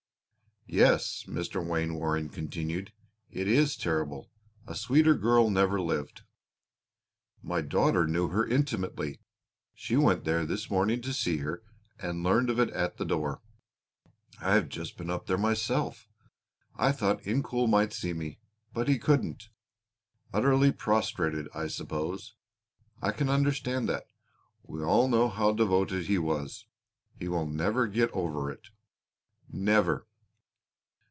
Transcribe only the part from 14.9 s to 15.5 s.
been up there